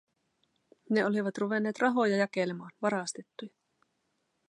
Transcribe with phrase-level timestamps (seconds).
[0.89, 3.53] Ne olivat ruvenneet rahoja jakelemaan, varastettuja.